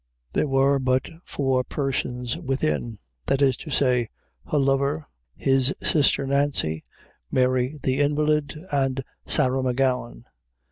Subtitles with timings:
[0.33, 4.09] There were but four persons within: that is to say,
[4.51, 6.83] her lover, his sister Nancy,
[7.29, 10.25] Mary the invalid, and Sarah M'Gowan.